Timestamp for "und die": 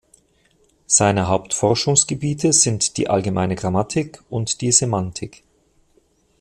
4.31-4.71